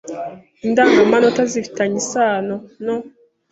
[0.65, 2.55] Indangamanota zifi tanye isano
[2.85, 2.95] no